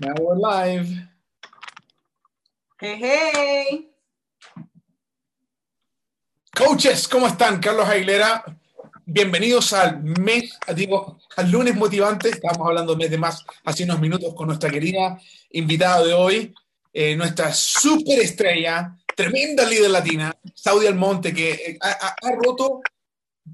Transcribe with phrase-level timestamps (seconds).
[0.00, 0.88] Now we're live.
[2.80, 3.90] Hey, hey.
[6.54, 7.60] Coaches, ¿cómo están?
[7.60, 8.44] Carlos Aguilera.
[9.06, 12.28] Bienvenidos al mes, digo, al lunes motivante.
[12.30, 15.18] Estábamos hablando de mes de más hace unos minutos con nuestra querida
[15.50, 16.54] invitada de hoy,
[16.92, 22.80] eh, nuestra superestrella, tremenda líder latina, Saudi Almonte, que eh, ha, ha- ha roto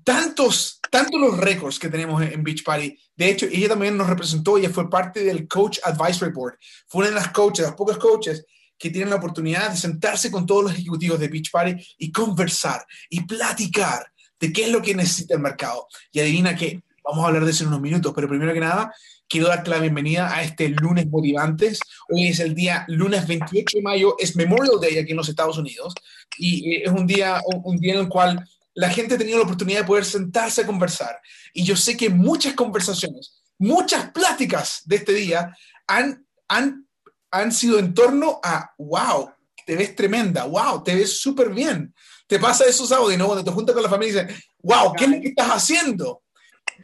[0.05, 2.99] tantos, tantos los récords que tenemos en, Beach Party.
[3.17, 6.55] De hecho, ella también nos representó, ella fue parte del Coach Advisory Board.
[6.89, 8.45] Fue una de las coaches, las pocas coaches
[8.79, 12.85] que tienen la oportunidad de sentarse con todos los ejecutivos de Beach Party y conversar
[13.09, 14.07] y platicar
[14.41, 15.87] de qué es lo que necesita el mercado.
[16.11, 18.93] Y adivina qué, vamos a hablar de eso en unos minutos, pero primero que nada,
[19.29, 21.79] quiero darte la bienvenida a este lunes motivantes.
[22.09, 25.59] Hoy es el día lunes 28 de mayo, es Memorial Day aquí en los Estados
[25.59, 25.95] Unidos
[26.37, 28.45] y eh, es un día, un día en el cual
[28.75, 31.21] la gente ha tenido la oportunidad de poder sentarse a conversar.
[31.53, 36.87] Y yo sé que muchas conversaciones, muchas pláticas de este día han, han,
[37.31, 39.31] han sido en torno a, wow,
[39.67, 41.95] te ves tremenda, wow, te ves súper bien.
[42.27, 43.27] Te pasa eso, Saudi, ¿no?
[43.27, 46.23] Cuando te juntas con la familia y dices, wow, ¿qué es lo que estás haciendo?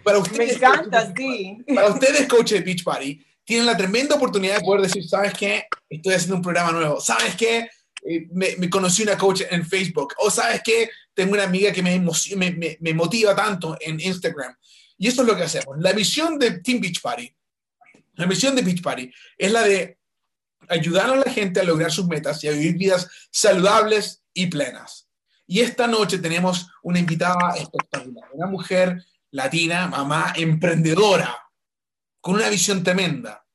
[0.05, 1.65] Para Me ustedes, encanta, sí.
[1.75, 5.65] para ustedes, coach de Beach Party, tienen la tremenda oportunidad de poder decir, ¿sabes qué?
[5.89, 7.01] Estoy haciendo un programa nuevo.
[7.01, 7.69] ¿Sabes qué?
[8.09, 10.15] Eh, me, me conocí una coach en Facebook.
[10.19, 10.91] O ¿sabes qué?
[11.13, 14.55] Tengo una amiga que me, me, me- motiva tanto en Instagram.
[14.97, 15.77] Y eso es lo que hacemos.
[15.81, 17.33] La visión de Team Beach Party,
[18.15, 19.99] la misión de Beach Party es la de
[20.69, 25.09] ayudar a la gente a lograr sus metas y a vivir vidas saludables y plenas.
[25.47, 31.37] Y esta noche tenemos una invitada espectacular, una mujer latina, mamá, emprendedora,
[32.21, 33.47] con una visión tremenda,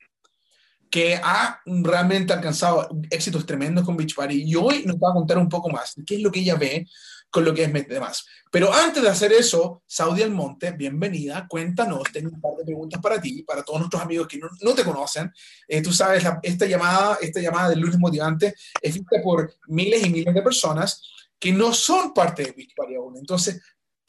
[0.93, 5.39] que ha realmente alcanzado éxitos tremendos con Beach Party y hoy nos va a contar
[5.39, 6.85] un poco más de qué es lo que ella ve
[7.31, 8.23] con lo que es demás.
[8.51, 13.19] Pero antes de hacer eso, Saudi Almonte, bienvenida, cuéntanos, tengo un par de preguntas para
[13.19, 15.31] ti, para todos nuestros amigos que no, no te conocen.
[15.67, 20.05] Eh, tú sabes, la- esta, llamada, esta llamada del lunes motivante es vista por miles
[20.05, 21.01] y miles de personas
[21.39, 23.17] que no son parte de Beach Party aún.
[23.17, 23.59] Entonces,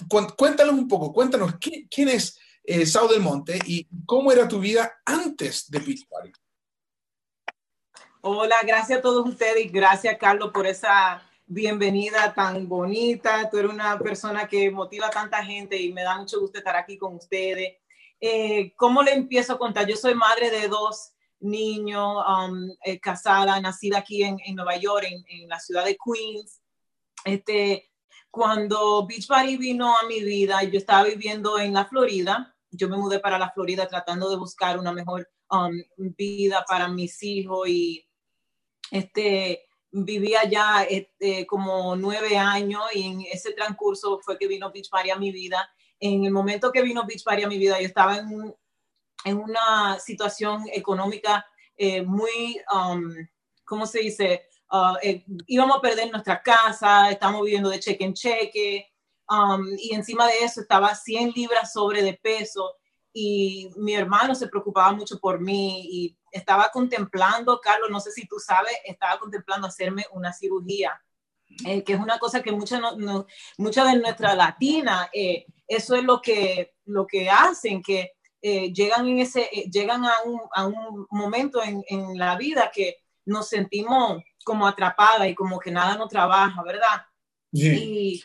[0.07, 4.61] cu- cuéntanos un poco, cuéntanos ¿quién, quién es eh, Saudi Almonte y cómo era tu
[4.61, 6.31] vida antes de Beach Party.
[8.27, 13.51] Hola, gracias a todos ustedes y gracias, Carlos, por esa bienvenida tan bonita.
[13.51, 16.75] Tú eres una persona que motiva a tanta gente y me da mucho gusto estar
[16.75, 17.75] aquí con ustedes.
[18.19, 19.87] Eh, ¿Cómo le empiezo a contar?
[19.87, 25.05] Yo soy madre de dos niños, um, eh, casada, nacida aquí en, en Nueva York,
[25.07, 26.63] en, en la ciudad de Queens.
[27.27, 27.91] Este,
[28.31, 32.57] cuando Beach Party vino a mi vida, yo estaba viviendo en la Florida.
[32.71, 35.73] Yo me mudé para la Florida tratando de buscar una mejor um,
[36.17, 38.04] vida para mis hijos y
[38.91, 44.91] este, vivía ya este, como nueve años y en ese transcurso fue que vino Beach
[44.91, 45.69] Party a mi vida.
[46.01, 48.55] En el momento que vino Beach Party a mi vida, yo estaba en,
[49.25, 51.47] en una situación económica
[51.77, 53.15] eh, muy, um,
[53.65, 54.47] ¿cómo se dice?
[54.71, 58.93] Uh, eh, íbamos a perder nuestra casa, estábamos viviendo de cheque en cheque,
[59.29, 62.75] um, y encima de eso estaba 100 libras sobre de peso
[63.17, 68.27] y mi hermano se preocupaba mucho por mí y estaba contemplando, Carlos, no sé si
[68.27, 71.01] tú sabes, estaba contemplando hacerme una cirugía,
[71.65, 73.27] eh, que es una cosa que muchas no, no-
[73.57, 79.07] muchas de nuestras latinas, eh, eso es lo que, lo que hacen, que eh, llegan,
[79.07, 83.49] en ese, eh, llegan a, un, a un momento en, en la vida que nos
[83.49, 87.07] sentimos como atrapadas y como que nada no trabaja, ¿verdad?
[87.79, 88.25] Y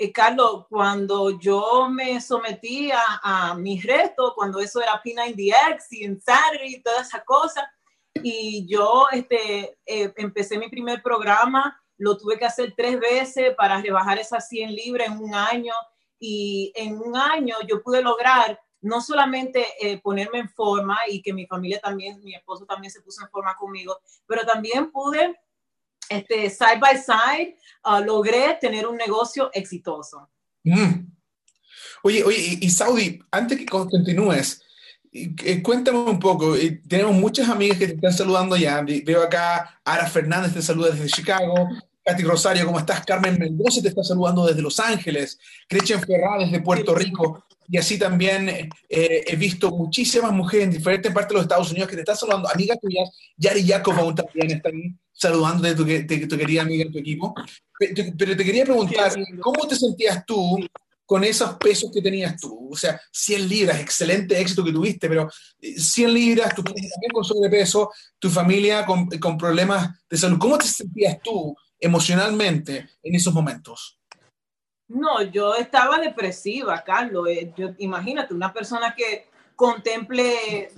[0.00, 6.04] eh, Carlos, cuando yo me sometí a, a mis retos, cuando eso era P90X y
[6.04, 7.70] en Saturday y toda esa cosa,
[8.14, 13.82] y yo este, eh, empecé mi primer programa, lo tuve que hacer tres veces para
[13.82, 15.74] rebajar esas 100 libras en un año,
[16.18, 21.34] y en un año yo pude lograr no solamente eh, ponerme en forma y que
[21.34, 25.38] mi familia también, mi esposo también se puso en forma conmigo, pero también pude,
[26.10, 27.56] este, side by side,
[27.86, 30.28] uh, logré tener un negocio exitoso.
[30.64, 31.06] Mm.
[32.02, 34.62] Oye, oye, y, y Saudi, antes que con- continúes,
[35.12, 36.54] eh, cuéntame un poco.
[36.56, 38.82] eh, tenemos muchas amigas que te están saludando ya.
[38.82, 41.68] Veo acá Ara Fernández te saluda desde Chicago.
[42.04, 43.04] Katy Rosario, ¿cómo estás?
[43.04, 45.38] Carmen Mendoza te está saludando desde Los Ángeles.
[45.68, 47.44] Gretchen Ferrá desde Puerto Rico.
[47.70, 51.88] Y así también eh, he visto muchísimas mujeres en diferentes partes de los Estados Unidos
[51.88, 52.48] que te están saludando.
[52.52, 56.82] Amigas tuyas, Yari Jacob también está ahí saludando de tu, que- de tu querida amiga
[56.84, 57.32] en tu equipo.
[57.78, 59.12] Pero te quería preguntar.
[59.40, 60.58] ¿cómo te sentías tú
[61.06, 62.70] con esos pesos que tenías tú?
[62.72, 65.30] O sea, 100 libras, excelente éxito que tuviste, pero
[65.60, 70.38] eh, 100 libras, tu familia también con sobrepeso, tu familia con, con problemas de salud.
[70.38, 73.99] ¿Cómo te sentías tú emocionalmente en esos momentos?
[74.90, 77.28] No, yo estaba depresiva, Carlos.
[77.28, 80.68] Eh, imagínate, una persona que contemple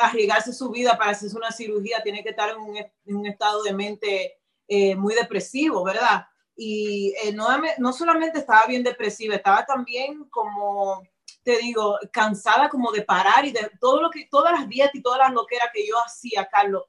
[0.00, 4.40] arriesgarse su vida para hacerse una cirugía, tiene que estar en un, estado de mente
[4.66, 6.26] eh, muy depresivo, ¿verdad?
[6.56, 7.46] Y eh, no,
[7.78, 11.00] no solamente estaba bien depresiva, estaba también como,
[11.44, 15.02] te digo, cansada como de parar y de todo lo que, todas las dietas y
[15.02, 16.82] todas las loqueras que yo hacía, Carlos.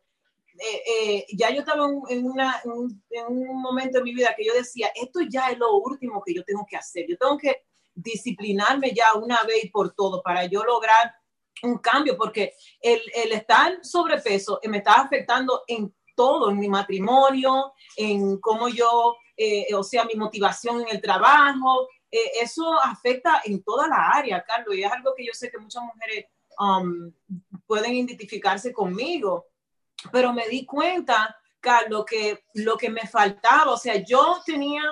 [0.60, 4.92] Eh, ya yo estaba en, una, en un momento de mi vida que yo decía,
[4.96, 7.06] esto ya es lo último que yo tengo que hacer.
[7.08, 7.64] Yo tengo que
[7.96, 11.14] disciplinarme ya una vez y por todo para yo lograr
[11.64, 17.74] un cambio, porque el, el estar sobrepeso me estaba afectando en todo, en mi matrimonio,
[17.96, 21.88] en cómo yo, eh, o sea, mi motivación en el trabajo.
[22.12, 25.58] Eh, eso afecta en toda la área, Carlos, y es algo que yo sé que
[25.58, 26.26] muchas mujeres
[26.60, 27.12] um,
[27.66, 29.48] pueden identificarse conmigo.
[30.12, 34.84] Pero me di cuenta, Carlos, que lo que me faltaba, o sea, yo tenía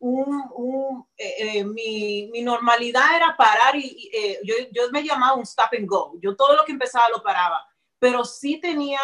[0.00, 5.42] un, eh, eh, mi, mi, normalidad era parar y, eh, yo, yo, me llamaba un
[5.42, 6.14] stop and go.
[6.22, 7.66] Yo todo lo que empezaba lo paraba,
[7.98, 9.00] pero sí tenía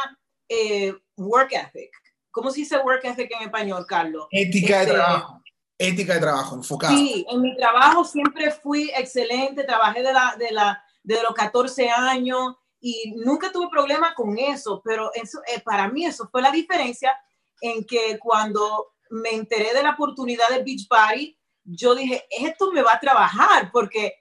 [1.16, 1.90] work ethic.
[2.30, 4.26] ¿Cómo se dice work ethic en español, Carlos?
[4.30, 5.42] Ética de este, trabajo.
[5.78, 6.96] Ética de trabajo, enfocada.
[6.96, 11.90] Sí, en mi trabajo siempre fui excelente, trabajé de, la, de, la, de los 14
[11.90, 12.56] años
[12.86, 17.18] y nunca tuve problema con eso, pero eso, para mí eso fue la diferencia
[17.62, 21.34] en que cuando me enteré de la oportunidad de Beach Party,
[21.64, 24.12] yo dije, esto me va a trabajar porque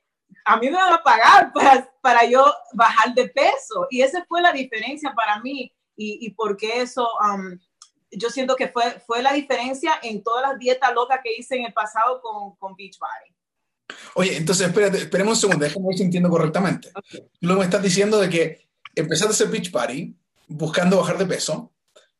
[0.45, 3.85] a mí me van a pagar para, para yo bajar de peso.
[3.89, 7.59] Y esa fue la diferencia para mí y, y porque eso, um,
[8.11, 11.65] yo siento que fue, fue la diferencia en todas las dietas locas que hice en
[11.65, 13.35] el pasado con, con Beach Party.
[14.15, 16.91] Oye, entonces espérate, esperemos un segundo, déjame ver si entiendo correctamente.
[17.41, 20.15] Luego me estás diciendo de que empezaste a hacer Beach Party
[20.47, 21.71] buscando bajar de peso,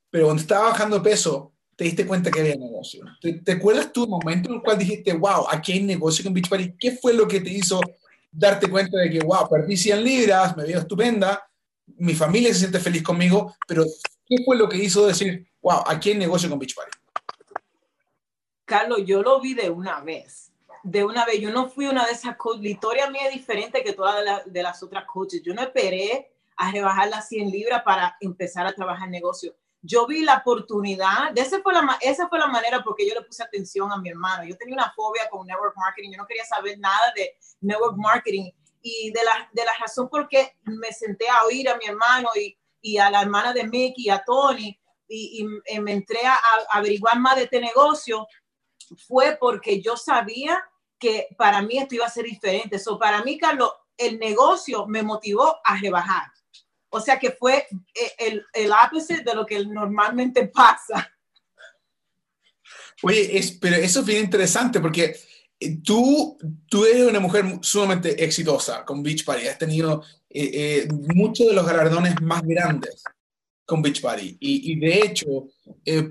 [0.10, 3.04] pero cuando estaba bajando de peso, te diste cuenta que había negocio.
[3.22, 6.76] ¿Te, acuerdas tú un momento en el cual dijiste, wow, aquí hay negocio con Beachbody?
[6.78, 7.82] ¿Qué fue lo que te hizo
[8.32, 11.48] darte cuenta de que, wow, perdí 100 libras, me veo estupenda,
[11.98, 13.86] mi familia se siente feliz conmigo, pero
[14.26, 16.92] ¿qué fue lo que hizo decir, wow, aquí hay negocio con Beachbody?
[18.66, 20.53] Carlos, yo lo vi de una vez.
[20.84, 22.64] De una vez, yo no fui una de esas coaches.
[22.64, 25.42] La historia mía es diferente que todas de, de las otras coaches.
[25.42, 30.24] Yo no esperé a rebajar las 100 libras para empezar a trabajar negocio yo vi
[30.24, 33.92] la oportunidad, de esa fue la, esa fue la manera porque yo le puse atención
[33.92, 34.46] a mi hermano.
[34.46, 38.50] Yo tenía una fobia con network marketing, yo no quería saber nada de network marketing
[38.82, 42.30] y de la, de la razón por qué me senté a oír a mi hermano
[42.34, 46.38] y, y a la hermana de Mickey, a Tony, y, y, me entré a,
[46.72, 48.26] averiguar más de este negocio,
[49.06, 50.64] fue porque yo sabía
[51.04, 52.78] que para mí esto iba a ser diferente.
[52.78, 56.32] Eso para mí, Carlos, el negocio me motivó a rebajar.
[56.90, 61.12] O sea que fue eh, el, el ápice de lo que normalmente pasa.
[63.02, 65.14] Oye, es, pero eso es bien interesante porque
[65.60, 66.38] eh, tú,
[66.70, 69.48] tú eres una mujer sumamente exitosa con Beach Party.
[69.48, 73.04] Has tenido eh, muchos de los galardones más grandes
[73.66, 74.38] con Beach Party.
[74.40, 75.50] Y, y de hecho,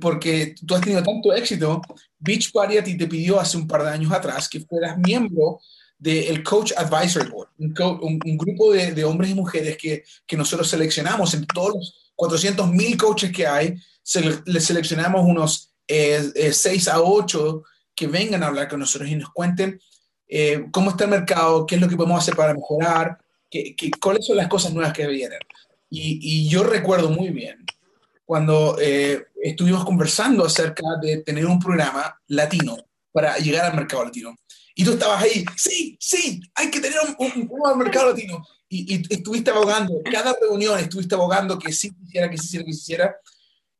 [0.00, 1.80] porque tú has tenido tanto éxito,
[2.22, 5.60] Beach Party a ti te pidió hace un par de años atrás que fueras miembro
[5.98, 11.32] del Coach Advisory Board, un, grupo de, de, hombres y mujeres que, que, nosotros seleccionamos
[11.34, 16.90] entre todos los 400 mil coaches que hay, se, les seleccionamos unos eh, 6 eh,
[16.90, 17.62] a 8
[17.94, 19.80] que vengan a hablar con nosotros y nos cuenten
[20.26, 23.90] eh, cómo está el mercado, qué es lo que podemos hacer para mejorar, qué, qué,
[24.00, 25.38] cuáles son las cosas nuevas que vienen.
[25.88, 27.64] Y, y yo recuerdo muy bien
[28.24, 32.77] cuando eh, estuvimos conversando acerca de tener un programa latino
[33.11, 34.37] para llegar al mercado latino.
[34.75, 38.46] Y tú estabas ahí, sí, sí, hay que tener un, un, mercado latino.
[38.69, 42.70] Y, y, estuviste abogando, cada reunión estuviste abogando que sí quisiera, que sí quisiera, que
[42.70, 43.17] quisiera.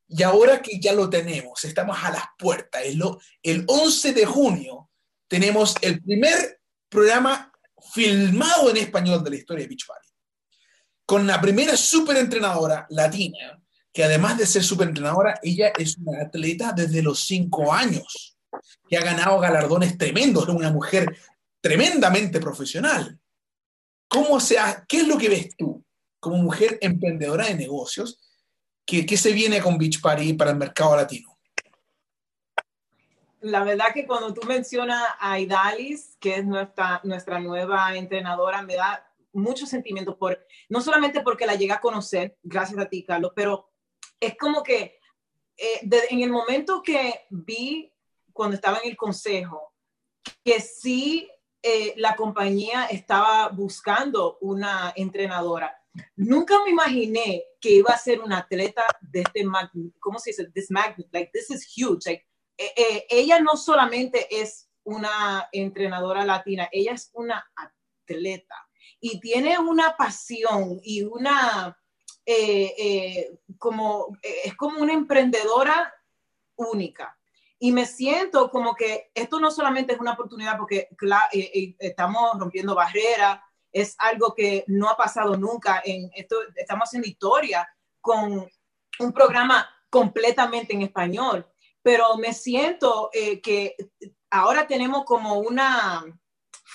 [0.09, 2.83] Y ahora que ya lo tenemos, estamos a las puertas.
[2.85, 3.02] El,
[3.42, 4.90] el 11 de junio
[5.28, 7.50] tenemos el primer programa
[7.95, 10.09] filmado en español de la historia de Beach Party.
[11.07, 13.62] Con la primera superentrenadora latina,
[13.92, 18.38] que además de ser superentrenadora, ella es una atleta desde los cinco años
[18.88, 21.16] que ha ganado galardones tremendos, es una mujer
[21.61, 23.18] tremendamente profesional.
[24.08, 25.84] ¿Cómo sea, ¿Qué es lo que ves tú
[26.20, 28.20] como mujer emprendedora de negocios?
[28.84, 31.38] ¿Qué, qué se viene con Beach Party para el mercado latino?
[33.40, 38.76] La verdad que cuando tú mencionas a Idalis, que es nuestra, nuestra nueva entrenadora, me
[38.76, 43.32] da mucho sentimiento por, no solamente porque la llegué a conocer, gracias a ti, Carlos,
[43.34, 43.71] pero
[44.22, 44.98] es como que
[45.56, 47.92] eh, en el momento que vi
[48.32, 49.74] cuando estaba en el consejo,
[50.44, 51.28] que sí
[51.62, 55.76] eh, la compañía estaba buscando una entrenadora.
[56.16, 60.50] Nunca me imaginé que iba a ser una atleta de este magnitud, ¿cómo se dice?
[60.54, 62.06] This magnet, like this is huge.
[62.06, 62.26] Like,
[62.56, 68.56] eh, ella no solamente es una entrenadora latina, ella es una atleta.
[69.04, 71.76] y tiene una pasión y una,
[73.62, 75.95] como, es como una emprendedora
[76.57, 77.16] única.
[77.61, 80.88] Y me siento como que esto no solamente es una oportunidad porque
[81.78, 83.38] estamos rompiendo barreras,
[83.71, 85.81] es algo que no ha pasado nunca.
[85.85, 87.69] En esto, estamos haciendo historia
[88.00, 88.50] con
[88.99, 91.47] un programa completamente en español,
[91.83, 93.76] pero me siento que
[94.28, 96.04] ahora tenemos como una,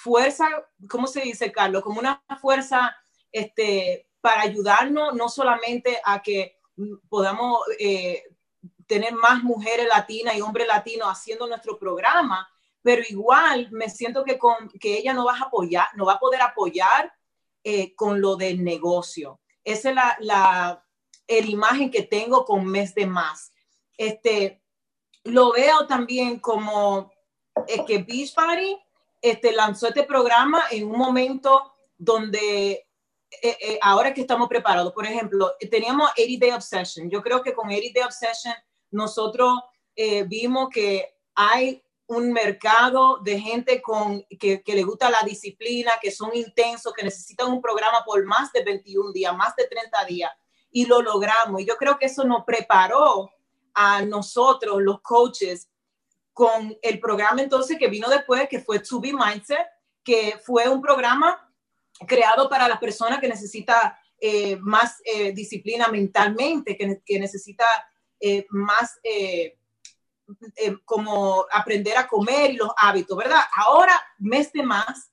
[0.08, 0.48] fuerza,
[0.90, 1.84] ¿cómo se dice, Carlos?
[1.84, 2.96] Como una fuerza
[3.32, 6.57] este, para ayudarnos no solamente a que
[7.10, 8.24] podamos eh,
[8.86, 12.48] tener más mujeres latinas y hombres latinos haciendo nuestro programa,
[12.82, 16.20] pero igual me siento que, con, que ella no va a apoyar, no va a
[16.20, 17.12] poder apoyar
[17.64, 19.40] eh, con lo del negocio.
[19.64, 20.84] Esa es la, la
[21.28, 23.52] imagen que tengo con Mes de Más.
[23.98, 24.62] Este,
[25.24, 27.12] lo veo también como
[27.68, 28.78] es que Beach Party
[29.22, 32.87] este, lanzó este programa en un momento donde
[33.30, 37.10] eh, eh, ahora que estamos preparados, por ejemplo, teníamos 80 Day Obsession.
[37.10, 38.54] Yo creo que con 80 Day Obsession
[38.92, 39.54] nosotros
[39.96, 46.10] eh, vimos que hay un mercado de gente con, que, le gusta la disciplina, que
[46.10, 50.32] son intensos, que necesitan un programa por más de 21 días, más de 30 días,
[50.72, 51.62] y lo logramos.
[51.62, 53.30] Y yo creo que eso nos preparó
[53.74, 55.70] a nosotros, los coaches,
[56.32, 59.68] con el programa entonces que vino después, que fue To Be Mindset,
[60.04, 61.47] que fue un programa
[62.06, 67.66] creado para las personas que necesita eh, más eh, disciplina mentalmente, que, que necesita
[68.20, 69.00] eh, más
[70.84, 73.40] como aprender a comer y los hábitos, ¿verdad?
[73.56, 75.10] Ahora, mes de más,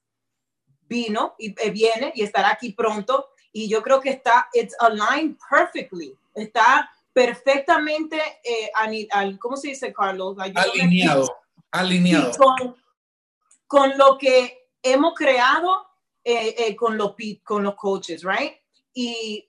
[0.88, 6.12] vino y viene y estará aquí pronto y yo creo que está, it's aligned perfectly,
[6.34, 8.70] está perfectamente, eh,
[9.12, 10.36] al, ¿cómo se dice, Carlos?
[10.38, 11.38] alineado,
[11.70, 12.32] alineado.
[13.66, 15.86] Con, lo que hemos creado
[16.24, 18.54] eh, eh, con, los, con los coaches, ¿right?
[18.92, 19.48] Y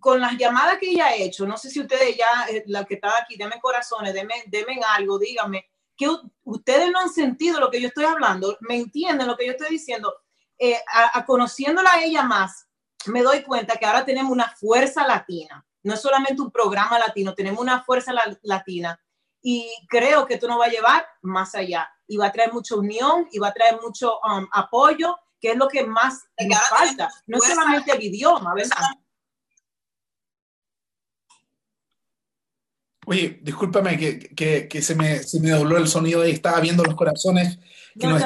[0.00, 3.18] con las llamadas que ella ha hecho, no sé si ustedes ya, la que está
[3.18, 6.08] aquí, denme corazones, denme, denme algo, díganme, que
[6.44, 9.68] ustedes no han sentido lo que yo estoy hablando, me entienden lo que yo estoy
[9.70, 10.14] diciendo,
[10.92, 12.68] a, conociéndola a ella más,
[13.06, 17.34] me doy cuenta que ahora tenemos una fuerza latina no es solamente un programa latino,
[17.34, 18.12] tenemos una fuerza
[18.42, 18.98] latina.
[19.42, 22.76] Y creo que esto nos va a llevar más allá y va a traer mucha
[22.76, 27.10] unión y va a traer mucho um, apoyo, que es lo que más nos falta.
[27.26, 28.76] No es solamente el idioma, ¿verdad?
[33.04, 36.94] Oye, discúlpame que, que, se, me, se, me, dobló el sonido y estaba viendo los
[36.94, 37.58] corazones
[37.98, 38.22] que nos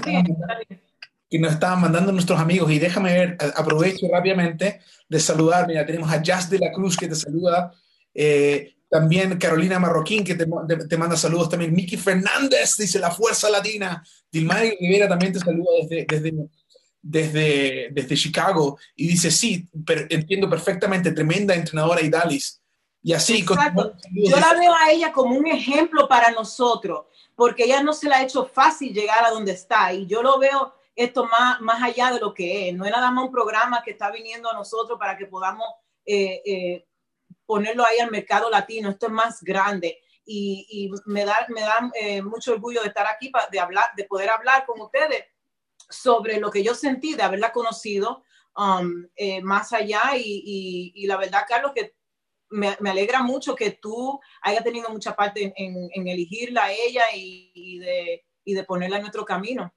[1.29, 2.71] que nos estaban mandando nuestros amigos.
[2.71, 5.67] Y déjame ver, aprovecho rápidamente de saludar.
[5.67, 7.73] Mira, tenemos a Jazz de la Cruz que te saluda.
[8.15, 11.49] Eh, también Carolina Marroquín que te, te, manda saludos.
[11.49, 14.05] También Miki Fernández dice la fuerza latina.
[14.31, 16.49] Dilmari Rivera también te saluda desde, desde,
[17.09, 18.79] desde, desde Chicago.
[18.95, 19.69] Y dice, sí,
[20.11, 22.61] entiendo perfectamente, tremenda entrenadora y Dalis.
[23.03, 23.45] Y así.
[23.45, 28.17] Yo la veo a ella como un ejemplo para nosotros, porque ella no se le
[28.17, 29.93] ha hecho fácil llegar a donde está.
[29.93, 32.75] Y yo lo veo esto más, más allá de lo que es.
[32.75, 35.67] No es nada más un programa que está viniendo a nosotros para que podamos
[36.05, 36.87] eh, eh,
[37.45, 38.91] ponerlo ahí al mercado latino.
[38.91, 40.01] Esto es más grande.
[40.29, 44.29] Y, me da, me da eh, mucho orgullo de estar aquí, de, hablar, de poder
[44.31, 45.25] hablar con ustedes
[45.89, 48.23] sobre lo que yo sentí de haberla conocido
[48.57, 49.07] um,
[49.43, 50.03] más allá.
[50.17, 51.95] Y, la verdad, Carlos, que
[52.51, 58.25] me, alegra mucho que tú hayas tenido mucha parte en, elegirla a ella y, de,
[58.45, 59.73] y de ponerla en nuestro camino.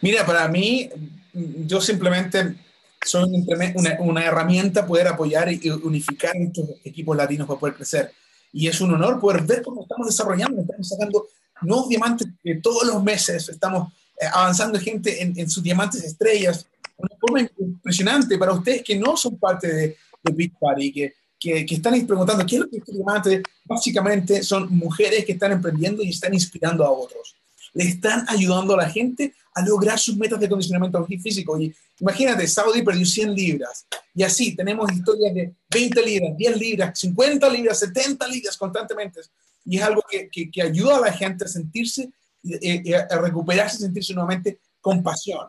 [0.00, 0.88] Mira, para mí,
[1.32, 2.56] yo simplemente
[3.04, 8.12] soy una, una, herramienta poder apoyar y unificar estos equipos latinos para poder crecer.
[8.52, 11.26] Y es un honor poder ver cómo estamos desarrollando, estamos sacando
[11.62, 13.96] nuevos diamantes que todos los meses, estamos eh,
[14.32, 19.72] avanzando gente en, sus diamantes estrellas, una forma impresionante para ustedes que no son parte
[19.72, 23.42] de, de Big Party, que, que, que, están preguntando qué es lo que estos diamantes,
[23.64, 27.34] básicamente son mujeres que están emprendiendo y están inspirando a otros.
[27.74, 31.58] Le están ayudando a la gente a lograr sus metas de condicionamiento físico.
[31.60, 33.86] Y imagínate, Saudi perdió 100 libras.
[34.14, 39.20] Y así tenemos historias de 20 libras, 10 libras, 50 libras, 70 libras constantemente.
[39.64, 42.10] Y es algo que, que, ayuda a la gente a sentirse,
[42.44, 45.48] eh, a recuperarse, a sentirse nuevamente con pasión.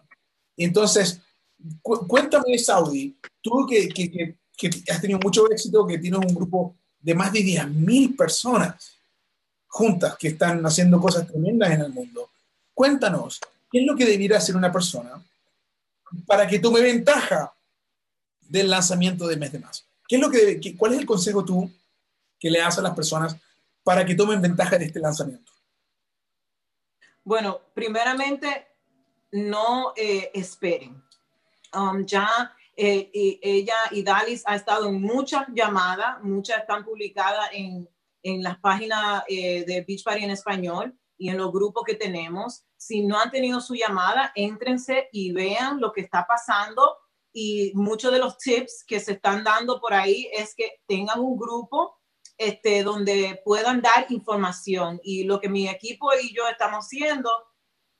[0.58, 1.20] Entonces,
[1.82, 4.36] cuéntame, Saudi, tú que, que,
[4.90, 8.98] has tenido mucho éxito, que tienes un grupo de más de 10.000 personas
[9.68, 12.30] juntas que están haciendo cosas tremendas en el mundo.
[12.74, 13.40] Cuéntanos,
[13.74, 15.20] ¿Qué es lo que debiera hacer una persona
[16.28, 17.52] para que tome ventaja
[18.40, 19.84] del lanzamiento de mes de más?
[20.08, 21.72] ¿Qué es lo que, ¿Cuál es el consejo tú
[22.40, 23.36] que le das a las personas
[23.84, 25.43] para que tomen ventaja de este lanzamiento?
[27.24, 28.68] Bueno, primeramente,
[29.32, 31.02] no eh, esperen.
[31.74, 32.28] um, ya
[32.76, 33.10] eh,
[33.42, 37.88] ella y Dalis ha estado en muchas llamadas, muchas están publicadas en,
[38.24, 42.66] en las páginas eh, de Beach Party en español y en los grupos que tenemos.
[42.78, 46.98] Si no han tenido su llamada, éntrense y vean lo que está pasando.
[47.32, 51.38] Y muchos de los tips que se están dando por ahí es que tengan un
[51.38, 51.96] grupo
[52.38, 55.00] este, donde puedan dar información.
[55.04, 57.30] Y lo que mi equipo y yo estamos haciendo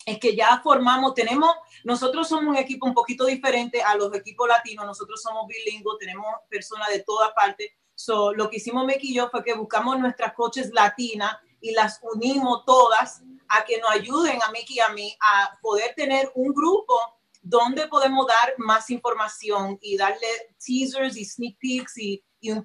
[0.06, 1.50] es que ya formamos, tenemos,
[1.84, 6.28] nosotros somos un equipo un poquito diferente a los equipos latinos, nosotros somos bilingües, tenemos
[6.50, 7.72] personas de todas partes.
[7.96, 12.00] So, lo que hicimos Mickey y yo fue que buscamos nuestras coaches latinas y las
[12.02, 16.54] unimos todas a que nos ayuden a Mickey y a mí a poder tener un
[16.54, 17.00] grupo
[17.42, 20.28] donde podemos dar más información y darle
[20.66, 22.24] teasers y sneak peeks y,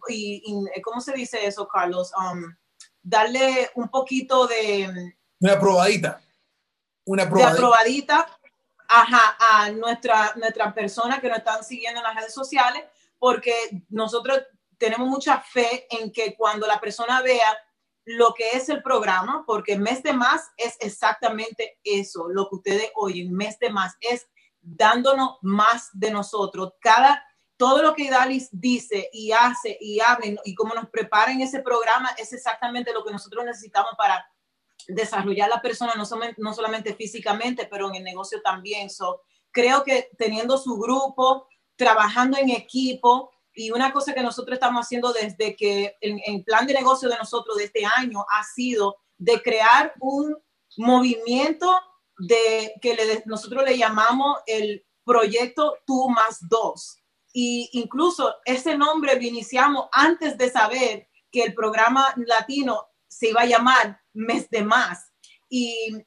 [0.09, 0.43] y,
[0.83, 2.13] ¿cómo se dice eso, Carlos?
[2.17, 2.55] Um,
[3.03, 5.15] darle un poquito de...
[5.41, 6.21] Una probadita
[7.09, 8.27] una probadita.
[8.87, 12.85] ajá, a nuestra, nuestra persona que nos están siguiendo en las redes sociales,
[13.19, 13.55] porque
[13.89, 14.43] nosotros
[14.77, 17.57] tenemos mucha fe en que cuando la persona vea
[18.05, 22.91] lo que es el programa, porque mes de más es exactamente eso, lo que ustedes
[22.95, 24.27] oyen, mes de más es
[24.61, 26.75] dándonos más de nosotros.
[26.81, 27.23] Cada,
[27.59, 31.61] todo lo que Idalis dice y hace y habla y cómo nos prepara en ese
[31.61, 34.25] programa es exactamente lo que nosotros necesitamos para
[34.87, 36.05] desarrollar la persona no,
[36.39, 38.89] no solamente físicamente, pero en el negocio también.
[38.89, 44.87] So, creo que teniendo su grupo, trabajando en equipo, y una cosa que nosotros estamos
[44.87, 49.43] haciendo desde que el, plan de negocio de nosotros de este año ha sido de
[49.43, 50.37] crear un
[50.77, 51.77] movimiento
[52.19, 56.98] de que nosotros le llamamos el proyecto Tú más dos.
[57.41, 63.43] Y incluso ese nombre lo iniciamos antes de saber que el programa latino se iba
[63.43, 65.13] a llamar mes de más.
[65.49, 66.05] Y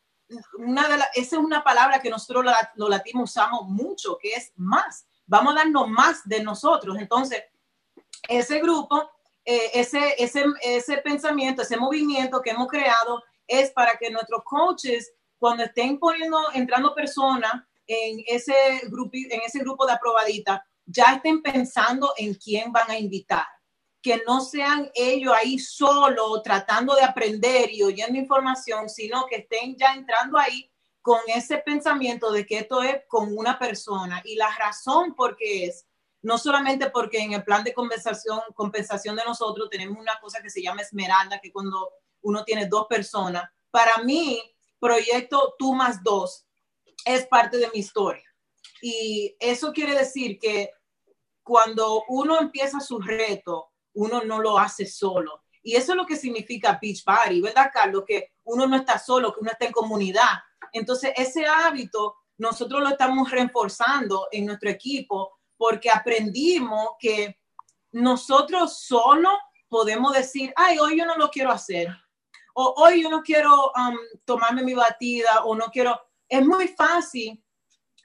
[0.58, 2.44] una de esa es una palabra que nosotros
[2.76, 5.08] los latinos usamos mucho, que es más.
[5.26, 6.98] Vamos a darnos más de nosotros.
[7.00, 7.42] Entonces,
[8.28, 9.10] ese grupo,
[9.46, 15.14] eh, ese, ese, ese pensamiento, ese movimiento que hemos creado es para que nuestros coaches,
[15.38, 17.54] cuando estén poniendo, entrando personas
[17.88, 18.54] en ese,
[18.90, 23.46] grupo, en ese grupo de aprobadita, ya estén pensando en quién van a invitar
[24.02, 29.76] que no sean ellos ahí solo tratando de aprender y oyendo información, sino que estén
[29.78, 34.22] ya entrando ahí con ese pensamiento de que esto es con una persona.
[34.26, 35.86] Y la razón por qué es,
[36.24, 40.50] no solamente porque en el plan de compensación, compensación de nosotros tenemos una cosa que
[40.50, 44.42] se llama esmeralda, que cuando uno tiene dos personas, para mí,
[44.80, 46.46] proyecto tú más dos
[47.06, 48.24] es parte de mi historia.
[48.82, 50.72] Y eso quiere decir que
[51.52, 55.44] cuando uno empieza su reto, uno no lo hace solo.
[55.62, 58.06] Y eso es lo que significa Beach Party, ¿verdad, Carlos?
[58.08, 60.30] Que uno no está solo, que uno está en comunidad.
[60.72, 67.38] Entonces, ese hábito nosotros lo estamos reforzando en nuestro equipo porque aprendimos que
[67.92, 69.38] nosotros solo
[69.68, 71.90] podemos decir, ay, hoy yo no lo quiero hacer.
[72.54, 76.00] O hoy yo no quiero um, tomarme mi batida o no quiero.
[76.30, 77.44] Es muy fácil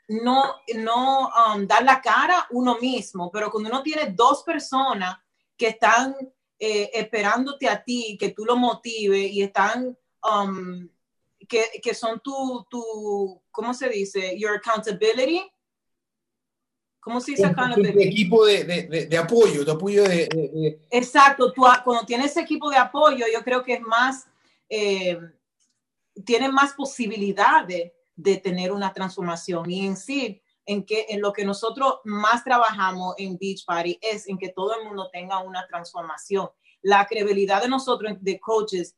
[0.09, 5.17] no, no um, dar la cara uno mismo, pero cuando uno tiene dos personas
[5.57, 6.15] que están
[6.59, 10.89] eh, esperándote a ti, que tú lo motives y están, um,
[11.49, 14.39] que, que, son tu, tu, ¿cómo se dice?
[14.39, 15.43] Your accountability.
[17.01, 18.09] ¿Cómo se dice accountability?
[18.09, 20.81] equipo de, de, de, apoyo, de apoyo de...
[20.91, 24.27] Exacto, tú, cuando tienes ese equipo de apoyo, yo creo que es más,
[24.69, 25.19] eh,
[26.25, 29.71] tiene más posibilidades de tener una transformación.
[29.71, 34.29] Y en sí, en que en lo que nosotros más trabajamos en Beach Party es
[34.29, 36.51] en que todo el mundo tenga una transformación.
[36.83, 38.97] La credibilidad de nosotros de coaches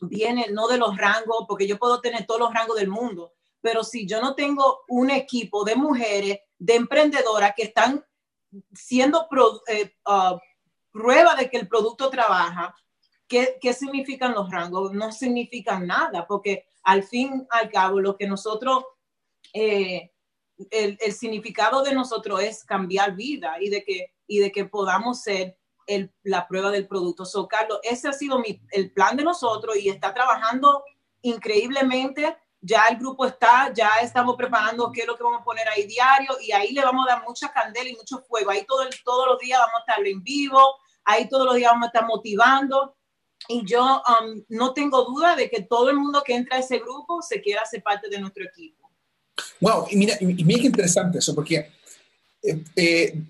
[0.00, 3.84] viene no de los rangos, porque yo puedo tener todos los rangos del mundo, pero
[3.84, 8.04] si yo no tengo un equipo de mujeres, de emprendedoras que están
[8.72, 9.28] siendo
[9.68, 10.38] eh, uh,
[10.90, 12.74] prueba de que el producto trabaja,
[13.32, 14.92] ¿qué, ¿qué significan los rangos?
[14.92, 18.84] No significan nada, porque al fin al cabo lo que nosotros
[19.54, 20.10] eh,
[20.70, 25.56] el, significado de nosotros es cambiar vida y de que, y de que podamos ser
[25.86, 27.24] el, la prueba del producto.
[27.24, 30.84] So, Carlos, ese ha sido mi, el plan de nosotros y está trabajando
[31.22, 32.36] increíblemente.
[32.60, 35.86] Ya el grupo está, ya estamos preparando qué es lo que vamos a poner ahí
[35.86, 38.50] diario y ahí le vamos a dar mucha candela y mucho fuego.
[38.50, 41.86] Ahí todo, todos los días vamos a estar en vivo, ahí todos los días vamos
[41.86, 42.94] a estar motivando.
[43.48, 46.78] Y yo um, no tengo duda de que todo el mundo que entra a ese
[46.78, 48.90] grupo se quiera ser parte de nuestro equipo.
[49.60, 51.70] Wow, y mira, y mira qué interesante eso, porque
[52.42, 53.22] eh, eh,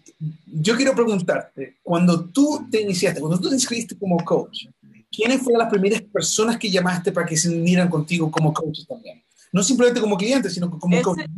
[0.46, 4.66] yo quiero preguntarte, cuando tú te iniciaste, cuando tú te inscribiste como coach,
[5.11, 9.22] ¿quiénes fueron las primeras personas que llamaste para que se unieran contigo como coach también?
[9.53, 11.29] no simplemente como cliente, sino como ese,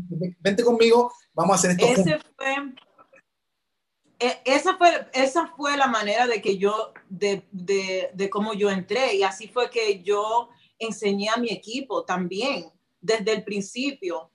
[0.41, 1.85] vente conmigo, vamos a hacer esto.
[1.87, 2.75] Ese fue, e,
[4.45, 9.15] esa, fue, esa fue la manera de que yo, de, de, de cómo yo entré
[9.17, 14.31] y así fue que yo enseñé a mi equipo también desde el principio.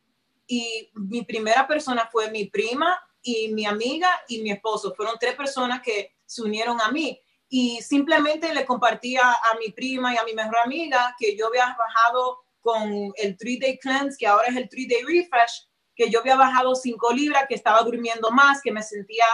[0.48, 4.94] Y mi primera persona fue mi prima y mi amiga y mi esposo.
[4.96, 10.14] Fueron tres personas que se unieron a mí y simplemente le compartía a mi prima
[10.14, 14.48] y a mi mejor amiga que yo había bajado con el 3-day cleanse, que ahora
[14.48, 18.72] es el 3-day refresh, que yo había bajado 5 libras, que estaba durmiendo más, que
[18.72, 19.26] me sentía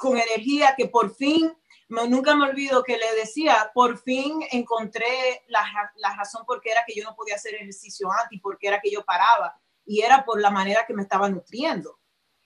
[0.00, 1.54] con energía, que por fin,
[1.88, 5.62] nunca me olvido que le decía, por fin encontré la,
[5.96, 8.68] la razón por qué era que yo no podía hacer ejercicio antes y por qué
[8.68, 9.60] era que yo paraba.
[9.84, 11.98] Y era por la manera que me estaba nutriendo.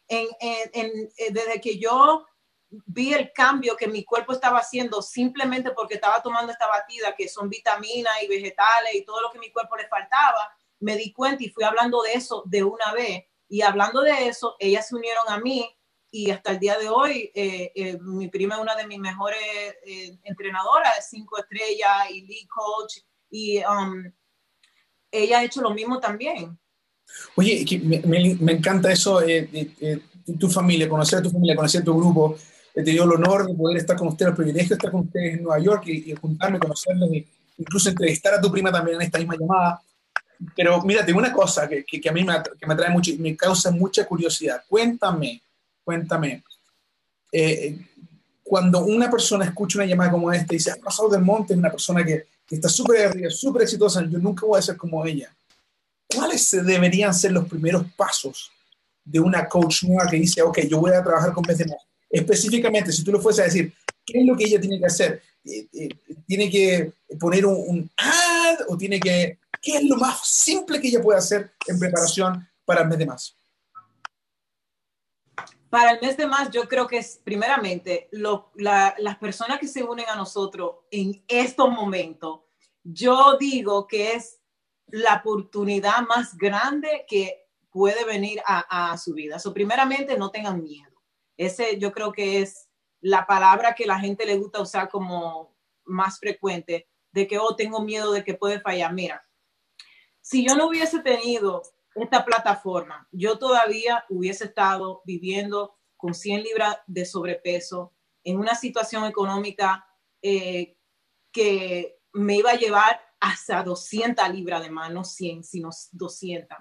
[0.09, 2.27] En, en, eh, desde que yo
[2.87, 7.29] vi el cambio que mi cuerpo estaba haciendo simplemente porque estaba tomando esta batida, que
[7.29, 11.45] son vitaminas y vegetales y todo lo que mi cuerpo le faltaba, me di cuenta
[11.45, 13.27] y fui hablando de eso de una vez.
[13.49, 15.73] Y hablando de eso, ellas se unieron a mí
[16.15, 19.37] y hasta el día de hoy, eh, eh, mi prima es una de mis mejores
[19.85, 22.99] eh, entrenadoras, cinco estrellas y lead coach,
[23.29, 24.13] y um,
[25.11, 26.57] ella ha hecho lo mismo también.
[27.35, 29.23] Oye, me, me, encanta eso,
[30.39, 32.37] tu familia, conocer a tu familia, conocer a tu grupo
[32.73, 35.35] he tenido el honor de poder estar con ustedes, el privilegio de estar con ustedes
[35.35, 37.11] en Nueva York y, juntarme, conocerlos,
[37.59, 39.83] incluso entrevistar a tu prima también en esta misma llamada.
[40.55, 43.19] Pero mira, tengo una cosa que, que, a mí me, que me atrae mucho y
[43.19, 44.63] me causa mucha curiosidad.
[44.69, 45.44] Cuéntame,
[45.85, 46.43] cuéntame.
[47.31, 47.79] Eh,
[48.43, 51.59] cuando una persona escucha una llamada como esta y dice, ha pasado del monte, es
[51.59, 55.35] una persona que, está súper arriba, súper exitosa, yo nunca voy a ser como ella.
[56.07, 58.53] ¿Cuáles deberían ser los primeros pasos
[59.05, 61.67] de una coach nueva que dice, ok, yo voy a trabajar con de
[62.11, 63.73] específicamente, si tú lo fueses a decir,
[64.07, 65.21] ¿qué es lo que ella tiene que hacer?
[65.45, 65.89] Eh, eh,
[66.27, 69.39] ¿Tiene que poner un, ad o tiene que...
[69.61, 73.07] ¿Qué es lo más simple que ella puede hacer en preparación para el mes de
[73.07, 73.35] más?
[75.75, 80.07] Para el mes de más, yo creo que es, primeramente, las personas que se unen
[80.09, 82.43] a nosotros en estos momentos,
[82.85, 84.41] yo digo que es
[84.87, 89.41] la oportunidad más grande que puede venir a, a su vida.
[89.41, 90.95] So, primeramente, no tengan miedo
[91.37, 92.69] ese yo creo que es
[93.01, 97.83] la palabra que la gente le gusta usar como más frecuente, de que, oh, tengo
[97.83, 98.93] miedo de que puede fallar.
[98.93, 99.23] Mira,
[100.21, 101.63] si yo no hubiese tenido
[102.03, 107.93] esta plataforma, yo todavía hubiese estado viviendo con 100 libras de sobrepeso
[108.25, 109.87] en una situación económica
[110.23, 110.77] eh,
[111.31, 116.59] que me iba a llevar hasta 200 libras de más, no 100, sino 200.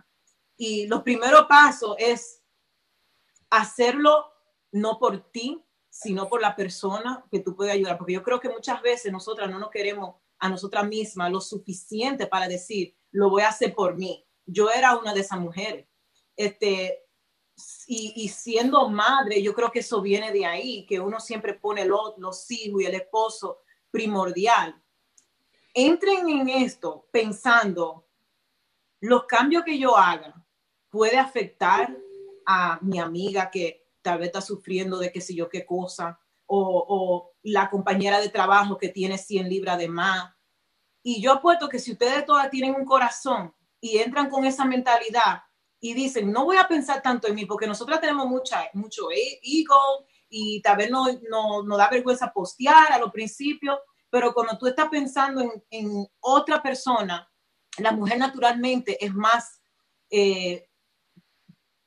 [0.58, 2.42] Y los primeros pasos es
[3.50, 4.32] hacerlo
[4.72, 7.98] no por ti, sino por la persona que tú puedes ayudar.
[7.98, 12.28] Porque yo creo que muchas veces nosotras no nos queremos a nosotras mismas lo suficiente
[12.28, 14.26] para decir, lo voy a hacer por mí.
[14.46, 15.88] Yo era una de esas mujeres.
[16.36, 17.04] Este,
[17.88, 22.18] y, siendo madre, yo creo que eso viene de ahí, que uno siempre pone los,
[22.18, 24.82] los hijos y el esposo primordial.
[25.74, 28.08] Entren en esto pensando,
[29.00, 30.34] los cambios que yo haga
[30.90, 31.96] puede afectar
[32.46, 37.32] a mi amiga que tal vez está sufriendo de qué sé yo qué cosa, o,
[37.44, 40.34] la compañera de trabajo que tiene 100 libras de más.
[41.02, 45.44] Y yo apuesto que si ustedes todas tienen un corazón y entran con esa mentalidad
[45.82, 49.42] y dicen, no voy a pensar tanto en mí, porque nosotras tenemos mucha, mucho e-,
[49.44, 53.78] ego y tal vez no, no, da vergüenza postear a los principios,
[54.10, 57.30] pero cuando tú estás pensando en, otra persona,
[57.78, 59.62] la mujer naturalmente es más
[60.10, 60.70] eh,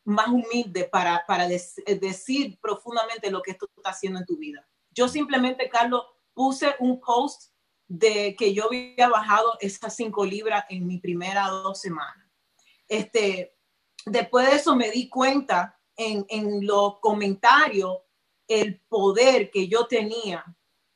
[0.04, 4.68] más humilde para, para decir profundamente lo que esto está haciendo en tu vida.
[4.90, 6.04] Yo simplemente, Carlos,
[6.34, 7.55] puse un post
[7.88, 12.26] de que yo había bajado esas cinco libras en mi primera dos semanas.
[12.88, 13.56] Este,
[14.04, 17.98] después de eso me di cuenta en, en los comentarios
[18.48, 20.44] el poder que yo tenía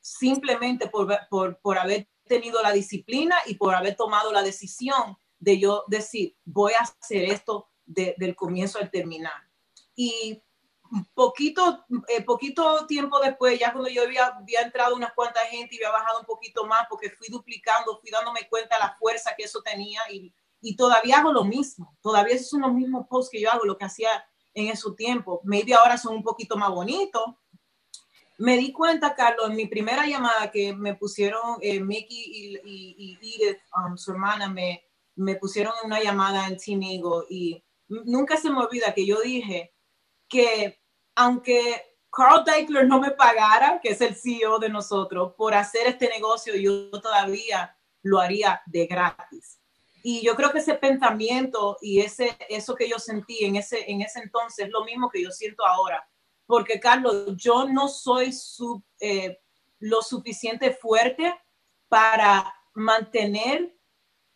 [0.00, 5.58] simplemente por, por, por haber tenido la disciplina y por haber tomado la decisión de
[5.58, 9.48] yo decir, voy a hacer esto del comienzo al terminar.
[9.96, 10.42] Y
[11.14, 15.90] poquito, eh, poquito tiempo después, ya cuando yo había, entrado unas cuantas gente y había
[15.90, 20.00] bajado un poquito más porque fui duplicando, fui dándome cuenta la fuerza que eso tenía
[20.10, 20.32] y,
[20.76, 21.96] todavía hago lo mismo.
[22.02, 24.10] Todavía son los mismos posts que yo hago, lo que hacía
[24.52, 25.40] en esos tiempos.
[25.44, 27.24] Maybe ahora son un poquito más bonitos.
[28.36, 33.58] Me di cuenta, Carlos, en mi primera llamada que me pusieron, eh, Mickey y, Edith,
[33.74, 38.94] um, su hermana, me, me pusieron una llamada en Team y nunca se me olvida
[38.94, 39.74] que yo dije
[40.28, 40.79] que
[41.20, 46.08] aunque Carl Deichler no me pagara, que es el CEO de nosotros, por hacer este
[46.08, 49.60] negocio, yo todavía lo haría de gratis.
[50.02, 54.00] Y yo creo que ese pensamiento y ese, eso que yo sentí en ese, en
[54.00, 56.08] ese entonces es lo mismo que yo siento ahora.
[56.46, 58.34] Porque, Carlos, yo no soy
[59.00, 59.42] eh,
[59.78, 61.38] lo suficiente fuerte
[61.88, 63.76] para mantener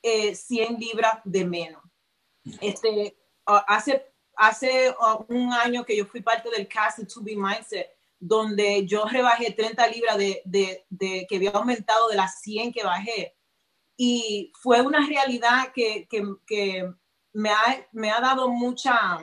[0.03, 1.83] 100 libras de menos.
[2.61, 3.17] Este,
[3.47, 4.95] hace, hace
[5.29, 9.87] un año que yo fui parte del Cast To Be Mindset, donde yo rebajé 30
[9.89, 13.37] libras de, de, de, que había aumentado de las 100 que bajé.
[13.97, 16.91] Y fue una realidad que, que, que
[17.33, 19.19] me, ha, me ha dado mucha,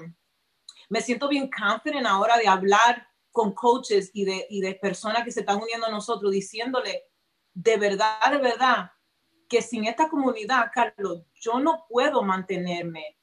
[0.89, 5.31] me siento bien confident ahora de hablar con coaches y de, y de personas que
[5.31, 7.05] se están uniendo a nosotros, diciéndole,
[7.53, 8.91] de verdad, de verdad,
[9.49, 13.17] que sin esta comunidad, Carlos, yo no puedo mantenerme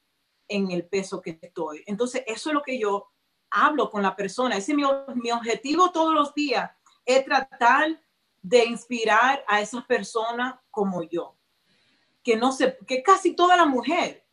[0.48, 1.84] en el peso que estoy.
[1.86, 3.08] Entonces, eso es lo que yo
[3.50, 4.56] hablo con la persona.
[4.56, 4.84] Ese es mi,
[5.14, 6.70] mi objetivo todos los días,
[7.04, 8.00] es tratar
[8.42, 11.36] de inspirar a esas personas como yo,
[12.22, 14.24] que no se, que casi toda la mujer,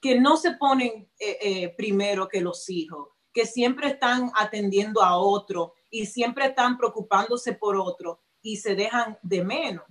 [0.00, 5.18] que no se ponen eh, eh, primero que los hijos, que siempre están atendiendo a
[5.18, 9.84] otro y siempre están preocupándose por otro y se dejan de menos.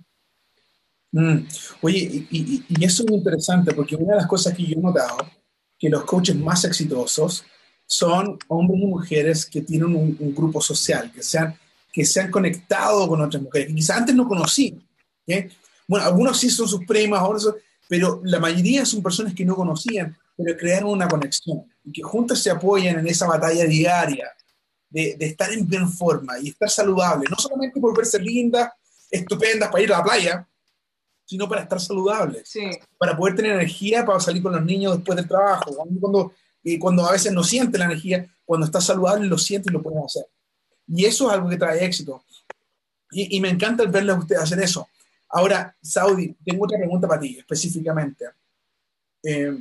[1.14, 1.46] Mm.
[1.82, 5.18] Oye, y, eso es muy interesante porque una de las cosas que yo he notado,
[5.78, 7.44] que los coaches más exitosos
[7.86, 11.56] son hombres y mujeres que tienen un, grupo social, que se, han,
[11.92, 14.82] que se han conectado con otras mujeres, que quizás antes no conocían.
[15.86, 17.22] Bueno, algunos sí son sus primas,
[17.88, 22.40] pero la mayoría son personas que no conocían, pero crearon una conexión y que juntas
[22.40, 24.32] se apoyan en esa batalla diaria
[24.90, 28.70] de, de estar en bien forma y estar saludable, no solamente por verse lindas,
[29.08, 30.48] estupendas para ir a la playa,
[31.34, 32.48] sino para estar saludables,
[32.96, 36.32] para poder tener energía para salir con los niños después del trabajo, cuando,
[36.78, 39.96] cuando, a veces no siente la energía, cuando está saludable lo siente y lo puede
[39.98, 40.26] hacer.
[40.86, 42.22] Y eso es algo que trae éxito.
[43.10, 44.86] Y, me encanta verle a usted hacer eso.
[45.28, 48.26] Ahora, Saudi, tengo otra pregunta para ti específicamente.
[49.24, 49.58] Eh,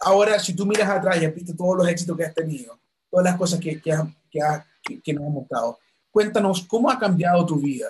[0.00, 2.76] ahora, si tú miras atrás y has visto todos los éxitos que has tenido,
[3.08, 3.96] todas las cosas que, que,
[4.32, 5.78] que, que nos has mostrado,
[6.10, 7.86] cuéntanos cómo ha cambiado tu vida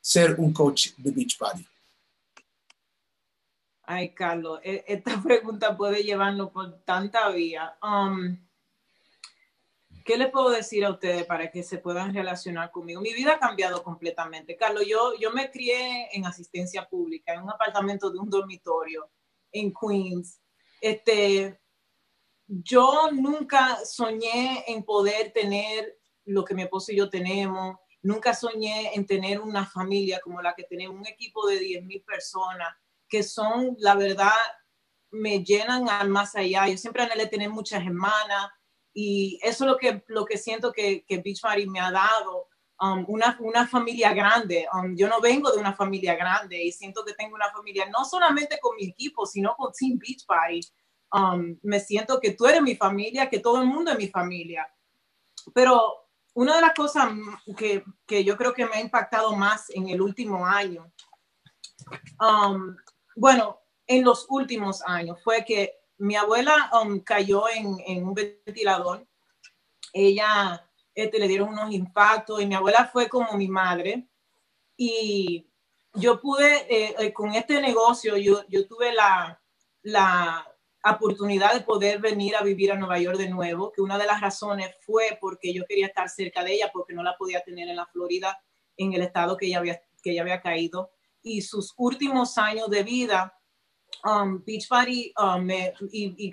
[0.00, 1.66] ser un coach de Beach Party.
[3.92, 7.76] Ay, Carlos, e, esta pregunta puede llevarnos por tanta vía.
[7.82, 8.38] Um,
[10.04, 13.00] ¿Qué les puedo decir a ustedes para que se puedan relacionar conmigo?
[13.00, 14.56] Mi vida ha cambiado completamente.
[14.56, 19.10] Carlos, yo, yo me crié en asistencia pública, en un apartamento de un dormitorio
[19.50, 20.40] en Queens.
[20.80, 21.60] Este,
[22.46, 27.76] yo nunca soñé en poder tener lo que mi esposo y yo tenemos.
[28.02, 32.68] Nunca soñé en tener una familia como la que tenemos, un equipo de 10.000 personas
[33.10, 34.30] que son, la verdad,
[35.10, 36.68] me llenan al más allá.
[36.68, 38.48] Yo siempre anhelé tener muchas hermanas
[38.94, 42.48] y eso es lo que, lo que siento que, que Beach Party me ha dado.
[42.82, 44.66] Um, una, una, familia grande.
[44.72, 48.06] Um, yo no vengo de una familia grande y siento que tengo una familia no
[48.06, 50.60] solamente con mi equipo, sino con Team Beach Party.
[51.12, 54.66] Um, me siento que tú eres mi familia, que todo el mundo es mi familia.
[55.52, 57.10] Pero una de las cosas
[57.54, 60.90] que, que yo creo que me ha impactado más en el último año
[63.20, 69.06] bueno, en los últimos años fue que mi abuela um, cayó en, un ventilador.
[69.92, 74.08] Ella este, le dieron unos impactos y mi abuela fue como mi madre.
[74.74, 75.46] Y
[75.92, 79.38] yo pude, eh, eh, con este negocio, yo, yo tuve la,
[79.82, 80.50] la
[80.82, 84.22] oportunidad de poder venir a vivir a Nueva York de nuevo, que una de las
[84.22, 87.76] razones fue porque yo quería estar cerca de ella, porque no la podía tener en
[87.76, 88.42] la Florida,
[88.78, 90.90] en el estado que ella había, que ella había caído
[91.22, 93.34] y sus últimos años de vida,
[94.04, 95.48] um, Beach Party um,
[95.90, 96.30] y,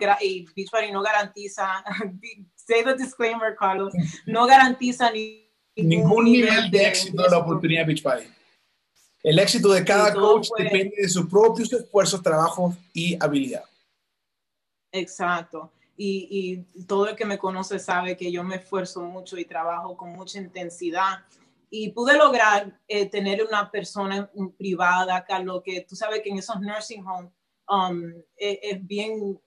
[0.56, 1.84] Beach Party no garantiza,
[2.56, 3.94] say the disclaimer, Carlos,
[4.26, 8.28] no garantiza ni, ningún, nivel, de, éxito de la oportunidad de Beach Party.
[9.24, 13.64] El éxito de cada coach depende de sus propios esfuerzos, trabajos y habilidad.
[14.92, 15.72] Exacto.
[15.98, 19.98] Y, y, todo el que me conoce sabe que yo me esfuerzo mucho y trabajo
[19.98, 21.26] con mucha intensidad
[21.70, 26.60] y pude lograr eh, tener una persona privada, Carlos, que tú sabes que en esos
[26.62, 27.32] nursing homes
[27.68, 29.40] um, e, es, bien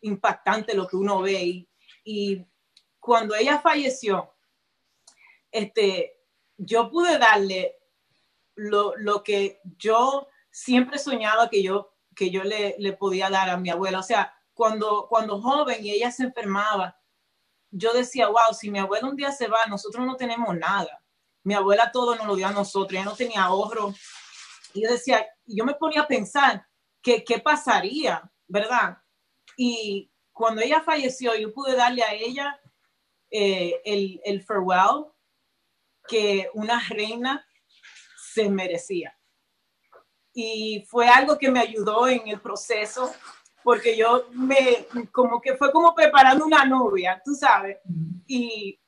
[0.00, 1.68] impactante lo que uno ve.
[2.04, 2.46] Y,
[3.00, 4.34] cuando ella falleció,
[5.50, 6.20] este,
[6.58, 7.78] yo pude darle
[8.54, 13.56] lo, lo, que yo siempre soñaba que yo, que yo le, le podía dar a
[13.56, 14.00] mi abuela.
[14.00, 17.00] O sea, cuando, cuando joven y ella se enfermaba,
[17.70, 20.99] yo decía, wow, si mi abuela un día se va, nosotros no tenemos nada
[21.44, 23.94] mi abuela todo nos lo dio a nosotros, ella no tenía ahorro.
[24.74, 26.66] Y yo decía, yo me ponía a pensar
[27.02, 28.98] que qué pasaría, ¿verdad?
[29.56, 32.60] Y cuando ella falleció, yo pude darle a ella
[33.30, 35.06] eh, el, el farewell
[36.06, 37.46] que una reina
[38.32, 39.16] se merecía.
[40.32, 43.12] y fue algo que me ayudó en el proceso
[43.62, 47.78] porque yo me, como que fue como preparando una novia, tú sabes,
[48.26, 48.78] y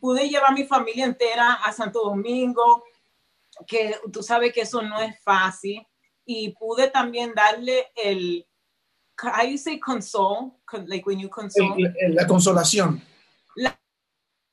[0.00, 2.84] pude llevar a mi familia entera a Santo Domingo,
[3.66, 5.86] que tú sabes que eso no es fácil,
[6.24, 8.46] y pude también darle el,
[9.22, 10.52] how you say console,
[10.86, 11.76] like when you console.
[12.08, 13.02] la consolación.
[13.56, 13.78] La,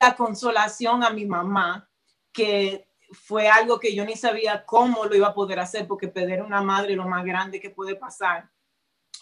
[0.00, 1.88] la consolación a mi mamá,
[2.32, 6.42] que fue algo que yo ni sabía cómo lo iba a poder hacer, porque perder
[6.42, 8.50] una madre es lo más grande que puede pasar.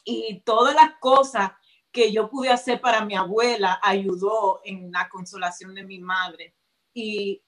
[0.04, 1.52] Y todas las cosas
[1.92, 6.54] que yo pude hacer para mi abuela ayudó en la consolación de mi madre.
[6.94, 7.42] Y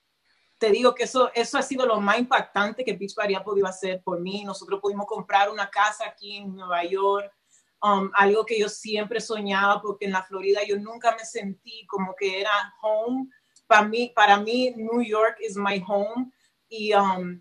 [0.58, 3.66] te digo que eso, eso ha sido lo más impactante que Beach Party ha podido
[3.66, 4.44] hacer por mí.
[4.44, 7.32] Nosotros pudimos comprar una casa aquí en Nueva York,
[7.82, 12.14] um, algo que yo siempre soñaba, porque en la Florida yo nunca me sentí como
[12.14, 13.28] que era home.
[13.66, 16.30] Para mí, para mí New York is my home.
[16.68, 17.40] Y um,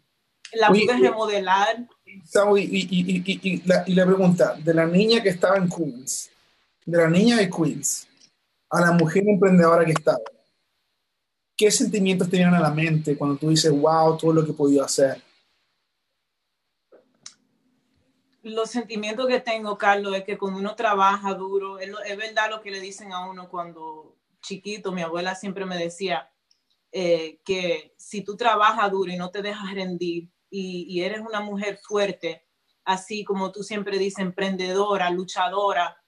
[0.54, 1.88] la pude remodelar.
[2.06, 2.22] Y,
[2.58, 6.32] y, y, la, y la pregunta, de la niña que estaba en Queens,
[6.86, 8.08] de la niña de Queens
[8.70, 10.20] a la mujer emprendedora que estaba,
[11.58, 14.84] ¿qué sentimientos tenían a la mente cuando tú dices, wow, todo lo que he podido
[14.84, 15.22] hacer?
[18.44, 22.72] Los sentimientos que tengo, Carlos, es que cuando uno trabaja duro, es, verdad lo que
[22.72, 26.32] le dicen a uno cuando chiquito, mi abuela siempre me decía
[26.92, 31.80] eh, que si tú trabajas duro y no te dejas rendir, y, eres una mujer
[31.82, 32.46] fuerte,
[32.84, 36.01] así como tú siempre dices, emprendedora, luchadora,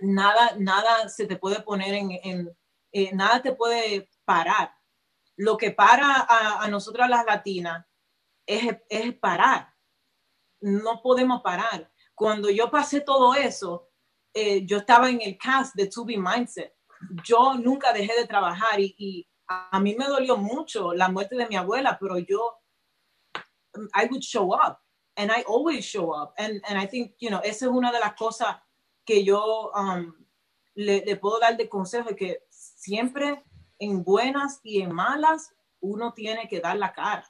[0.00, 2.56] nada, nada se te puede poner en,
[2.92, 4.74] eh, nada te puede parar.
[5.36, 7.86] Lo que para a, nosotras las latinas
[8.46, 9.72] es, es parar.
[10.60, 11.90] No podemos parar.
[12.14, 13.88] Cuando yo pasé todo eso,
[14.34, 16.74] eh, yo estaba en el cast de To Be Mindset.
[17.24, 21.46] Yo nunca dejé de trabajar y, y a mí me dolió mucho la muerte de
[21.46, 22.58] mi abuela, pero yo
[23.94, 24.80] I would show up
[25.16, 26.34] and I always show up.
[26.38, 28.56] And, and I think, you know, esa es una de las cosas
[29.08, 30.12] que yo um,
[30.74, 33.42] le, le, puedo dar de consejo, que siempre
[33.78, 37.26] en buenas y en malas uno tiene que dar la cara.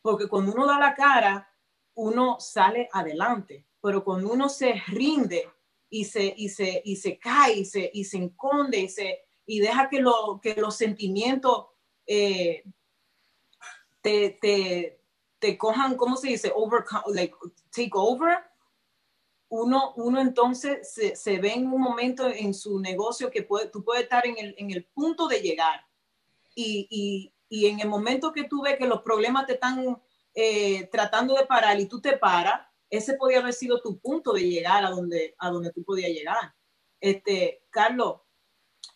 [0.00, 1.50] Porque cuando uno da la cara,
[1.94, 3.66] uno sale adelante.
[3.82, 5.50] Pero cuando uno se rinde
[5.90, 9.58] y se, y se, y se cae y se, y se enconde y, se, y
[9.58, 11.66] deja que, lo, que los sentimientos
[12.06, 12.62] eh,
[14.02, 15.00] te, te,
[15.40, 16.52] te cojan, ¿cómo se dice?
[16.54, 17.34] Over, like,
[17.72, 18.51] take over.
[19.54, 23.84] Uno, uno entonces se, se, ve en un momento en su negocio que puede, tú
[23.84, 25.86] puedes estar en el, en el punto de llegar.
[26.54, 30.00] Y, y, y, en el momento que tú ves que los problemas te están
[30.34, 34.48] eh, tratando de parar y tú te paras, ese podría haber sido tu punto de
[34.48, 36.54] llegar a donde, a donde tú podías llegar.
[36.98, 38.22] Este, Carlos,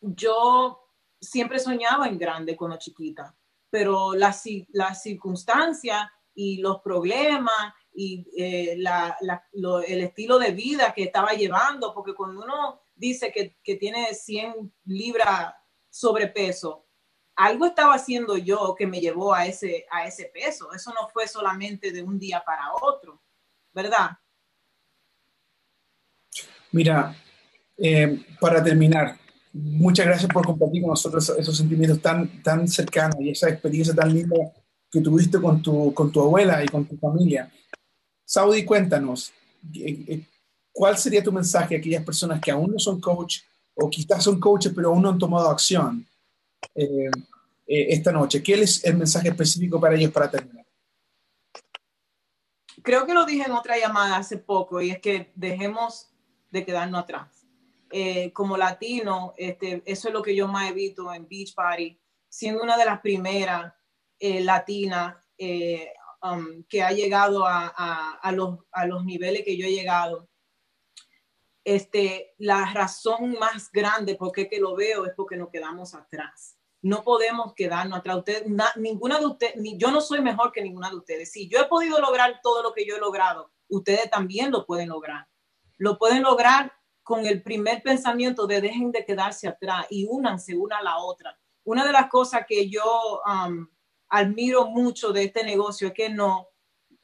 [0.00, 0.88] yo
[1.20, 3.36] siempre soñaba en grande cuando chiquita,
[3.68, 11.32] pero las la circunstancias y los problemas y eh, el estilo de vida que estaba
[11.32, 15.54] llevando, porque cuando uno dice que, que tiene 100 libras
[15.88, 16.84] sobrepeso,
[17.36, 20.72] algo estaba haciendo yo que me llevó a ese, a ese peso.
[20.72, 23.22] Eso no fue solamente de un día para otro,
[23.72, 24.10] ¿verdad?
[26.72, 27.14] Mira,
[27.78, 29.18] eh, para terminar,
[29.52, 34.12] muchas gracias por compartir con nosotros esos sentimientos tan, tan cercanos y esa experiencia tan
[34.12, 34.36] linda
[34.90, 37.50] que tuviste con tu, con tu abuela y con tu familia.
[38.28, 39.32] Saudi, cuéntanos,
[39.72, 40.20] eh, eh,
[40.72, 44.40] ¿cuál sería tu mensaje a aquellas personas que aún no son coach o quizás son
[44.40, 46.04] coaches pero aún no han tomado acción
[46.74, 47.08] eh,
[47.64, 48.42] esta noche?
[48.42, 50.66] ¿Qué es el mensaje específico para ellos para terminar?
[52.82, 56.08] Creo que lo dije en otra llamada hace poco y es que dejemos
[56.50, 57.46] de quedarnos atrás.
[58.32, 61.96] como latino, este, eso es lo que yo más evito en Beach Party,
[62.28, 63.72] siendo una de las primeras
[64.20, 65.92] latina eh,
[66.32, 67.68] um, que ha llegado a,
[68.20, 70.28] a, los, a, los, niveles que yo he llegado.
[71.64, 76.56] Este, la razón más grande por qué que lo veo es porque nos quedamos atrás.
[76.82, 78.18] No podemos quedarnos atrás.
[78.18, 81.32] Usted, ninguna de ustedes, ni yo no soy mejor que ninguna de ustedes.
[81.32, 84.90] Si yo he podido lograr todo lo que yo he logrado, ustedes también lo pueden
[84.90, 85.26] lograr.
[85.78, 90.78] Lo pueden lograr con el primer pensamiento de dejen de quedarse atrás y únanse una
[90.78, 91.38] a la otra.
[91.64, 93.68] Una de las cosas que yo um,
[94.08, 96.46] admiro mucho de este negocio es que nos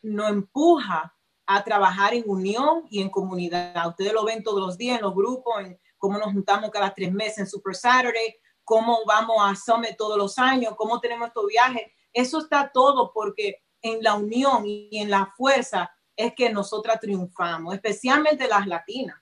[0.02, 1.14] no empuja
[1.46, 3.88] a trabajar en unión y en comunidad.
[3.88, 7.12] Ustedes lo ven todos los días en los grupos, en cómo nos juntamos cada tres
[7.12, 11.84] meses en Super Saturday, cómo vamos a Summit todos los años, cómo tenemos estos viajes.
[12.12, 17.74] Eso está todo porque en la unión y en la fuerza es que nosotras triunfamos,
[17.74, 19.20] especialmente las latinas.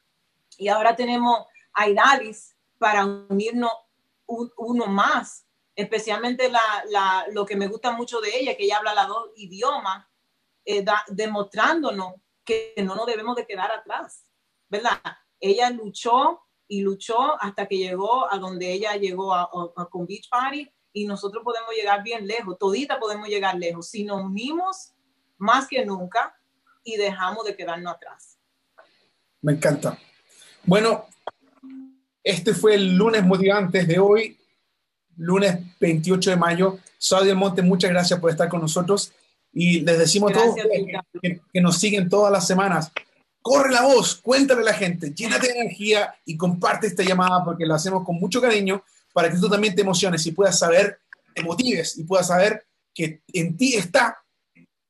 [0.59, 3.72] Y ahora tenemos a Idalis para unirnos
[4.26, 5.47] uno más
[5.81, 9.31] especialmente la, la, lo que me gusta mucho de ella, que ella habla los dos
[9.37, 10.07] idiomas
[10.64, 12.14] eh, demostrándonos
[12.45, 14.24] que no nos debemos de quedar atrás,
[14.68, 15.01] ¿verdad?
[15.39, 19.51] Ella luchó y luchó hasta que llegó a donde ella llegó a,
[19.91, 24.22] con Beach Party y nosotros podemos llegar bien lejos, todita podemos llegar lejos si nos
[24.22, 24.93] unimos
[25.39, 26.37] más que nunca
[26.85, 28.39] y dejamos de quedarnos atrás.
[29.41, 29.99] Me encanta.
[30.64, 31.07] Bueno,
[32.22, 34.39] este fue el lunes motivantes de hoy,
[35.17, 36.79] lunes 28 de mayo.
[36.99, 39.13] Saudi Monte, muchas gracias por estar con nosotros
[39.53, 40.55] y les decimos a todos
[41.21, 42.93] que, que, nos siguen todas las semanas.
[43.43, 47.67] Corre la voz, cuéntale a la gente, llénate de energía y comparte esta llamada porque
[47.67, 51.01] la hacemos con mucho cariño para que tú también te emociones y puedas saber,
[51.35, 54.19] te motives y puedas saber que en ti está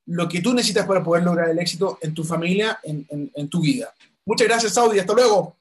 [0.06, 3.48] lo que tú necesitas para poder lograr el éxito en tu familia, en, en, en
[3.48, 3.94] tu vida.
[4.26, 4.98] Muchas gracias, Saudi.
[4.98, 5.56] Hasta luego.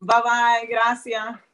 [0.00, 0.68] Bye bye.
[0.68, 1.47] Gracias.